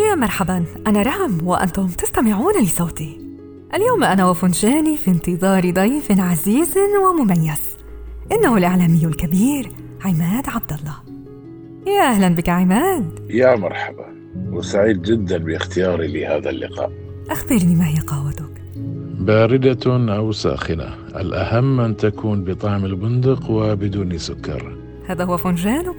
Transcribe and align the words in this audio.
يا 0.00 0.14
مرحبا 0.14 0.64
أنا 0.86 1.02
رام 1.02 1.38
وأنتم 1.46 1.86
تستمعون 1.86 2.62
لصوتي. 2.62 3.20
اليوم 3.74 4.04
أنا 4.04 4.30
وفنجاني 4.30 4.96
في 4.96 5.10
انتظار 5.10 5.70
ضيف 5.70 6.20
عزيز 6.20 6.74
ومميز. 7.04 7.76
إنه 8.32 8.56
الإعلامي 8.56 9.04
الكبير 9.04 9.70
عماد 10.04 10.44
عبد 10.48 10.72
الله 10.72 10.96
يا 11.86 12.02
أهلا 12.02 12.28
بك 12.28 12.48
عماد. 12.48 13.26
يا 13.30 13.56
مرحبا. 13.56 14.06
وسعيد 14.50 15.02
جدا 15.02 15.38
باختياري 15.38 16.06
لهذا 16.06 16.50
اللقاء. 16.50 16.92
أخبرني 17.30 17.74
ما 17.74 17.88
هي 17.88 17.98
قهوتك 17.98 18.62
باردة 19.20 20.14
أو 20.16 20.32
ساخنة. 20.32 20.94
الأهم 21.16 21.80
أن 21.80 21.96
تكون 21.96 22.44
بطعم 22.44 22.84
البندق 22.84 23.50
وبدون 23.50 24.18
سكر. 24.18 24.76
هذا 25.06 25.24
هو 25.24 25.36
فنجانك 25.36 25.96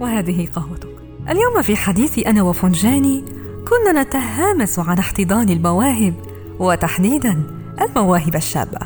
وهذه 0.00 0.48
قهوتك 0.54 0.93
اليوم 1.30 1.62
في 1.62 1.76
حديث 1.76 2.26
أنا 2.26 2.42
وفنجاني 2.42 3.24
كنا 3.68 4.02
نتهامس 4.02 4.78
عن 4.78 4.98
احتضان 4.98 5.50
المواهب 5.50 6.14
وتحديدا 6.58 7.42
المواهب 7.80 8.34
الشابة 8.34 8.78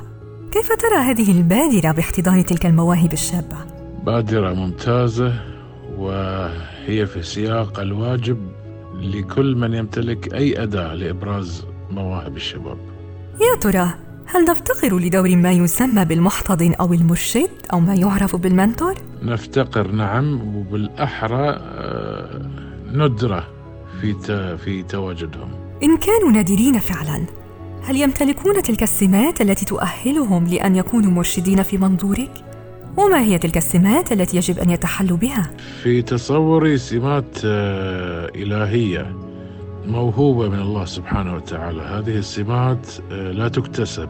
كيف 0.52 0.72
ترى 0.72 0.96
هذه 0.96 1.30
البادرة 1.30 1.92
باحتضان 1.92 2.44
تلك 2.44 2.66
المواهب 2.66 3.12
الشابة؟ 3.12 3.56
بادرة 4.06 4.52
ممتازة 4.52 5.32
وهي 5.96 7.06
في 7.06 7.22
سياق 7.22 7.80
الواجب 7.80 8.38
لكل 8.94 9.56
من 9.56 9.74
يمتلك 9.74 10.34
أي 10.34 10.62
أداة 10.62 10.94
لإبراز 10.94 11.66
مواهب 11.90 12.36
الشباب 12.36 12.78
يا 13.40 13.60
ترى 13.60 13.94
هل 14.26 14.44
نفتقر 14.44 14.98
لدور 14.98 15.36
ما 15.36 15.52
يسمى 15.52 16.04
بالمحتضن 16.04 16.74
أو 16.74 16.92
المرشد 16.92 17.50
أو 17.72 17.80
ما 17.80 17.94
يعرف 17.94 18.36
بالمنتور؟ 18.36 18.94
نفتقر 19.22 19.90
نعم 19.90 20.56
وبالأحرى 20.56 21.48
آه، 21.48 22.07
ندرة 22.92 23.46
في 24.00 24.14
في 24.56 24.82
تواجدهم 24.82 25.50
إن 25.82 25.96
كانوا 25.96 26.30
نادرين 26.32 26.78
فعلا 26.78 27.26
هل 27.82 27.96
يمتلكون 27.96 28.62
تلك 28.62 28.82
السمات 28.82 29.40
التي 29.40 29.64
تؤهلهم 29.64 30.46
لأن 30.46 30.76
يكونوا 30.76 31.10
مرشدين 31.10 31.62
في 31.62 31.78
منظورك؟ 31.78 32.30
وما 32.96 33.20
هي 33.20 33.38
تلك 33.38 33.56
السمات 33.56 34.12
التي 34.12 34.36
يجب 34.36 34.58
أن 34.58 34.70
يتحلوا 34.70 35.16
بها؟ 35.16 35.50
في 35.82 36.02
تصوري 36.02 36.78
سمات 36.78 37.38
آه، 37.44 38.30
إلهية 38.34 39.16
موهوبة 39.86 40.48
من 40.48 40.60
الله 40.60 40.84
سبحانه 40.84 41.34
وتعالى 41.34 41.82
هذه 41.82 42.18
السمات 42.18 42.86
آه، 43.12 43.32
لا 43.32 43.48
تكتسب 43.48 44.08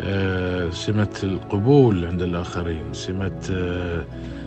آه، 0.00 0.70
سمة 0.70 1.20
القبول 1.22 2.06
عند 2.06 2.22
الآخرين 2.22 2.84
سمة 2.92 3.40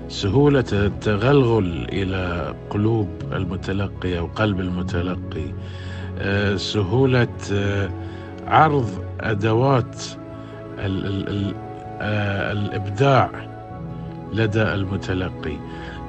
سهولة 0.08 0.66
التغلغل 0.74 1.88
إلى 1.92 2.54
قلوب 2.70 3.10
المتلقي 3.34 4.20
أو 4.20 4.26
قلب 4.26 4.60
المتلقي. 4.60 5.54
سهولة 6.58 7.28
عرض 8.48 8.90
أدوات 9.20 10.04
ال 10.80 11.06
ال 11.06 11.30
ال 11.30 11.56
آه 12.02 12.52
الإبداع 12.52 13.30
لدى 14.34 14.62
المتلقي. 14.62 15.58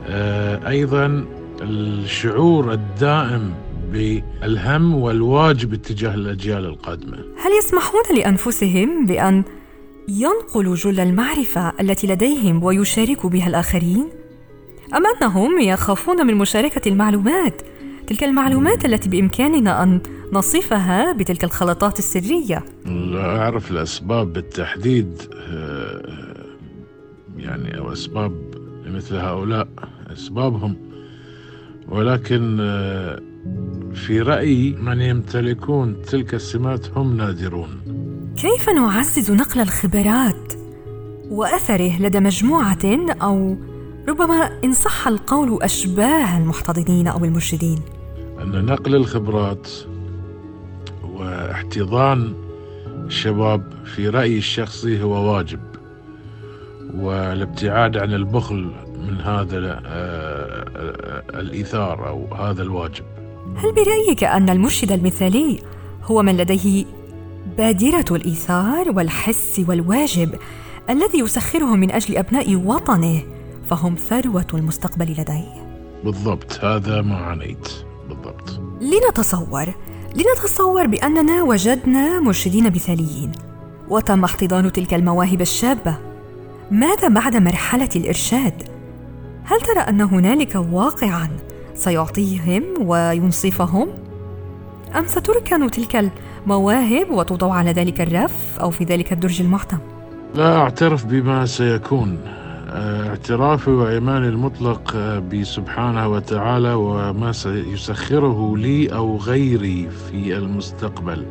آه 0.09 0.69
أيضا 0.69 1.25
الشعور 1.63 2.73
الدائم 2.73 3.55
بالهم 3.93 4.95
والواجب 4.95 5.73
اتجاه 5.73 6.15
الأجيال 6.15 6.65
القادمة. 6.65 7.17
هل 7.17 7.51
يسمحون 7.59 8.03
لأنفسهم 8.17 9.07
بأن 9.07 9.45
ينقلوا 10.09 10.75
جل 10.75 11.01
المعرفة 11.01 11.73
التي 11.81 12.07
لديهم 12.07 12.65
ويشاركوا 12.65 13.31
بها 13.31 13.49
الآخرين؟ 13.49 14.09
أم 14.95 15.03
أنهم 15.07 15.61
يخافون 15.61 16.27
من 16.27 16.35
مشاركة 16.35 16.89
المعلومات؟ 16.89 17.63
تلك 18.07 18.25
المعلومات 18.25 18.85
التي 18.85 19.09
بإمكاننا 19.09 19.83
أن 19.83 20.01
نصفها 20.33 21.13
بتلك 21.13 21.45
الخلطات 21.45 21.99
السرية. 21.99 22.65
لا 22.87 23.37
أعرف 23.39 23.71
الأسباب 23.71 24.33
بالتحديد 24.33 25.23
آه، 25.35 26.47
يعني 27.37 27.79
أو 27.79 27.93
أسباب 27.93 28.33
مثل 28.87 29.17
هؤلاء 29.17 29.69
أسبابهم. 30.13 30.77
ولكن 31.89 32.59
آه، 32.61 33.21
في 33.95 34.21
رأيي 34.21 34.73
من 34.73 35.01
يمتلكون 35.01 36.03
تلك 36.03 36.35
السمات 36.35 36.99
هم 36.99 37.17
نادرون. 37.17 37.81
كيف 38.37 38.69
نعزز 38.69 39.31
نقل 39.31 39.61
الخبرات 39.61 40.53
وأثره 41.31 42.03
لدى 42.03 42.21
مجموعة 42.21 42.79
أو 43.23 43.57
ربما 44.09 44.61
إن 44.65 44.73
صح 44.73 45.09
القول 45.09 45.63
أشباه 45.63 46.39
المحتضنين 46.39 47.07
أو 47.07 47.25
المرشدين؟ 47.25 47.79
أن 48.43 48.65
نقل 48.65 48.95
الخبرات 48.95 49.69
واحتضان 51.03 52.35
الشباب 52.87 53.73
في 53.85 54.09
رأيي 54.09 54.39
الشخصي 54.39 55.03
هو 55.03 55.35
واجب 55.35 55.61
والابتعاد 56.95 57.97
عن 57.97 58.13
البخل 58.13 58.73
من 59.09 59.21
هذا 59.21 59.59
آه، 59.59 60.65
آه، 60.77 61.41
الإيثار 61.41 62.09
أو 62.09 62.35
هذا 62.35 62.63
الواجب. 62.63 63.05
هل 63.57 63.73
برأيك 63.73 64.25
أن 64.25 64.49
المرشد 64.51 64.93
المثالي 64.93 65.63
هو 66.05 66.23
من 66.23 66.37
لديه 66.37 66.85
بادرة 67.47 68.17
الإيثار 68.17 68.91
والحس 68.91 69.63
والواجب 69.69 70.35
الذي 70.91 71.19
يسخره 71.19 71.77
من 71.77 71.91
أجل 71.91 72.17
أبناء 72.17 72.57
وطنه 72.57 73.23
فهم 73.67 73.95
ثروة 73.95 74.47
المستقبل 74.55 75.13
لديه 75.13 75.67
بالضبط 76.05 76.65
هذا 76.65 77.03
ما 77.03 77.17
عنيت 77.17 77.69
بالضبط 78.09 78.61
لنتصور 78.81 79.75
لنتصور 80.15 80.87
بأننا 80.87 81.43
وجدنا 81.43 82.21
مرشدين 82.21 82.67
مثاليين 82.67 83.33
وتم 83.89 84.25
احتضان 84.25 84.73
تلك 84.73 84.95
المواهب 84.95 85.41
الشابة 85.41 85.99
ماذا 86.71 87.09
بعد 87.09 87.37
مرحلة 87.37 87.89
الإرشاد؟ 87.97 88.63
هل 89.45 89.61
ترى 89.61 89.81
أن 89.81 90.01
هنالك 90.01 90.55
واقعا 90.55 91.29
سيعطيهم 91.75 92.63
وينصفهم؟ 92.81 93.89
أم 94.97 95.07
ستركن 95.07 95.71
تلك 95.71 96.13
المواهب 96.47 97.11
وتوضع 97.11 97.53
على 97.53 97.73
ذلك 97.73 98.01
الرف 98.01 98.59
أو 98.61 98.71
في 98.71 98.85
ذلك 98.85 99.13
الدرج 99.13 99.41
المحتم؟ 99.41 99.79
لا 100.35 100.57
أعترف 100.57 101.07
بما 101.07 101.47
سيكون. 101.47 102.19
اعترافي 102.69 103.71
وإيماني 103.71 104.29
المطلق 104.29 104.97
بسبحانه 105.33 106.09
وتعالى 106.09 106.75
وما 106.75 107.33
سيسخره 107.33 108.57
لي 108.57 108.95
أو 108.95 109.17
غيري 109.17 109.89
في 109.91 110.37
المستقبل. 110.37 111.27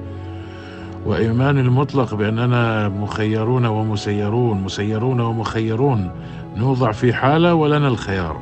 وإيماني 1.05 1.61
المطلق 1.61 2.15
بأننا 2.15 2.89
مخيرون 2.89 3.65
ومسيرون 3.65 4.61
مسيرون 4.61 5.19
ومخيرون. 5.19 6.11
نوضع 6.55 6.91
في 6.91 7.13
حالة 7.13 7.53
ولنا 7.53 7.87
الخيار. 7.87 8.41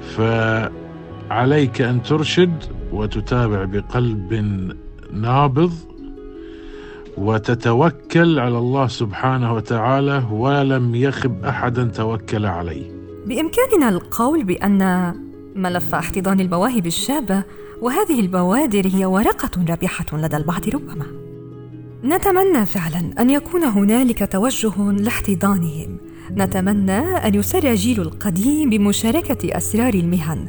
فعليك 0.00 1.80
أن 1.80 2.02
ترشد 2.02 2.64
وتتابع 2.92 3.64
بقلب 3.64 4.32
نابض 5.12 5.72
وتتوكل 7.18 8.38
على 8.38 8.58
الله 8.58 8.86
سبحانه 8.86 9.54
وتعالى 9.54 10.24
ولم 10.32 10.94
يخب 10.94 11.44
أحدا 11.44 11.84
توكل 11.84 12.46
عليه. 12.46 12.90
بإمكاننا 13.26 13.88
القول 13.88 14.44
بأن 14.44 15.14
ملف 15.56 15.94
احتضان 15.94 16.40
المواهب 16.40 16.86
الشابة 16.86 17.42
وهذه 17.80 18.20
البوادر 18.20 18.86
هي 18.86 19.04
ورقة 19.04 19.64
رابحة 19.68 20.06
لدى 20.12 20.36
البعض 20.36 20.68
ربما. 20.68 21.06
نتمنى 22.04 22.66
فعلا 22.66 23.14
أن 23.20 23.30
يكون 23.30 23.62
هنالك 23.64 24.32
توجه 24.32 24.92
لاحتضانهم. 24.92 25.98
نتمنى 26.30 26.98
أن 26.98 27.34
يسر 27.34 27.74
جيل 27.74 28.00
القديم 28.00 28.70
بمشاركة 28.70 29.56
أسرار 29.56 29.94
المهن. 29.94 30.48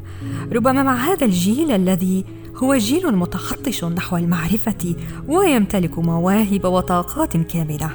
ربما 0.54 0.84
مع 0.84 0.96
هذا 0.96 1.26
الجيل 1.26 1.72
الذي 1.72 2.26
هو 2.56 2.76
جيل 2.76 3.16
متخطش 3.16 3.84
نحو 3.86 4.18
المعرفة 4.18 4.96
ويمتلك 5.28 6.00
مواهب 6.00 6.66
وطاقات 6.66 7.38
كاملة. 7.38 7.90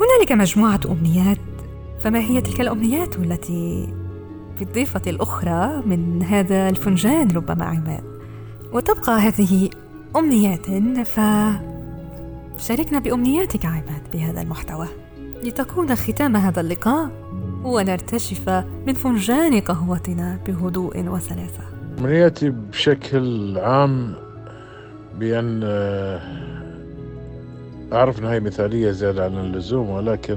هنالك 0.00 0.32
مجموعة 0.32 0.80
أمنيات، 0.86 1.38
فما 2.00 2.18
هي 2.18 2.40
تلك 2.40 2.60
الأمنيات 2.60 3.16
التي 3.16 3.94
في 4.56 4.62
الضيفة 4.62 5.02
الأخرى 5.06 5.82
من 5.86 6.22
هذا 6.22 6.68
الفنجان 6.68 7.30
ربما 7.30 7.64
عماد؟ 7.64 8.04
وتبقى 8.72 9.18
هذه 9.18 9.70
أمنيات 10.16 10.66
فشاركنا 12.58 12.98
بأمنياتك 12.98 13.64
عماد 13.64 14.02
بهذا 14.12 14.42
المحتوى 14.42 14.88
لتكون 15.42 15.94
ختام 15.94 16.36
هذا 16.36 16.60
اللقاء 16.60 17.10
ونرتشف 17.64 18.48
من 18.86 18.94
فنجان 18.94 19.60
قهوتنا 19.60 20.38
بهدوء 20.46 21.08
وسلاسة. 21.08 21.81
أمنيتي 21.98 22.50
بشكل 22.50 23.58
عام 23.58 24.14
بأن 25.18 25.60
آه، 25.64 26.20
أعرف 27.92 28.18
أنها 28.18 28.38
مثالية 28.38 28.90
زيادة 28.90 29.24
عن 29.24 29.38
اللزوم 29.38 29.90
ولكن 29.90 30.36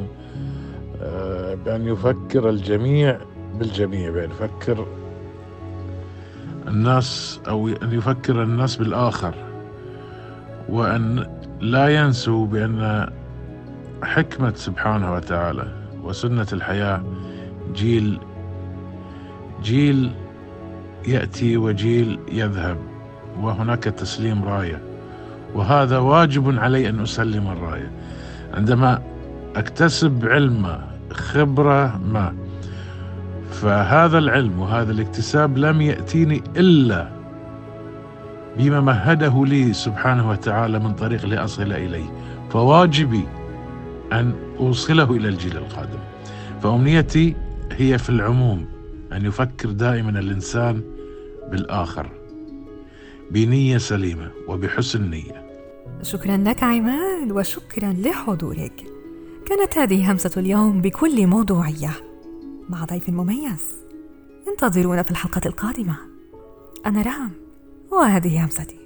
آه، 1.02 1.56
بأن 1.56 1.88
يفكر 1.88 2.50
الجميع 2.50 3.18
بالجميع 3.60 4.10
بأن 4.12 4.30
يفكر 4.30 4.88
الناس 6.68 7.40
أو 7.48 7.68
أن 7.68 7.92
يفكر 7.94 8.44
الناس 8.44 8.76
بالآخر 8.76 9.34
وأن 10.70 11.26
لا 11.62 11.88
ينسوا 11.88 12.46
بأن 12.48 13.10
حكمة 14.04 14.54
سبحانه 14.56 15.14
وتعالى 15.14 15.68
وسنة 16.04 16.48
الحياة 16.54 17.04
جيل 17.74 18.20
جيل 19.64 20.12
يأتي 21.08 21.58
وجيل 21.58 22.20
يذهب 22.32 22.78
وهناك 23.42 23.84
تسليم 23.84 24.44
راية. 24.44 24.82
وهذا 25.56 25.98
واجب 25.98 26.60
علي 26.60 26.90
أن 26.90 27.00
أسلم 27.00 27.48
الراية. 27.48 27.92
عندما 28.54 29.02
أكتسب 29.56 30.26
علم 30.26 30.82
خبرة 31.12 31.98
ما 31.98 32.34
فهذا 33.52 34.18
العلم 34.18 34.60
وهذا 34.60 34.92
الاكتساب 34.92 35.58
لم 35.58 35.82
يأتيني 35.82 36.44
إلا 36.58 37.10
بما 38.58 38.82
مهده 38.82 39.46
لي 39.46 39.74
سبحانه 39.74 40.30
وتعالى 40.30 40.80
من 40.80 40.94
طريق 40.94 41.26
لأصل 41.26 41.72
إليه. 41.74 42.12
فواجبي 42.50 43.24
أن 44.14 44.34
أوصله 44.60 45.12
إلى 45.12 45.28
الجيل 45.28 45.58
القادم. 45.58 46.00
فأمنيتي 46.64 47.36
هي 47.72 47.98
في 47.98 48.10
العموم 48.10 48.75
أن 49.12 49.26
يفكر 49.26 49.72
دائما 49.72 50.20
الإنسان 50.20 50.82
بالآخر 51.52 52.12
بنية 53.32 53.78
سليمة 53.78 54.32
وبحسن 54.48 55.10
نية. 55.10 55.46
شكرا 56.02 56.38
لك 56.38 56.64
عماد 56.64 57.32
وشكرا 57.32 57.94
لحضورك. 57.94 58.84
كانت 59.46 59.78
هذه 59.78 60.12
همسة 60.12 60.32
اليوم 60.38 60.82
بكل 60.82 61.28
موضوعية. 61.28 61.92
مع 62.70 62.86
ضيف 62.86 63.10
مميز 63.10 63.74
انتظرونا 64.48 65.04
في 65.04 65.12
الحلقة 65.12 65.42
القادمة. 65.46 65.98
أنا 66.86 67.02
رام 67.02 67.32
وهذه 67.92 68.46
همستي. 68.46 68.85